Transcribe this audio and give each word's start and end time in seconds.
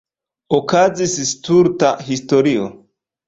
Okazis 0.59 1.13
stulta 1.31 1.91
historio. 2.09 2.65